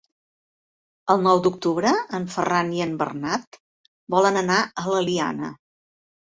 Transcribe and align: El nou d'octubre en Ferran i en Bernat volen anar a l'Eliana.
El 1.13 1.21
nou 1.27 1.41
d'octubre 1.47 1.91
en 2.21 2.25
Ferran 2.37 2.73
i 2.79 2.83
en 2.87 2.97
Bernat 3.03 3.61
volen 4.17 4.43
anar 4.45 4.59
a 4.85 4.89
l'Eliana. 4.91 5.57